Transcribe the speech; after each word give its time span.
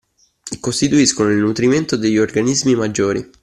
Costituiscono 0.61 1.29
il 1.29 1.37
nutrimento 1.37 1.95
degli 1.95 2.17
organismi 2.17 2.73
maggiori. 2.75 3.23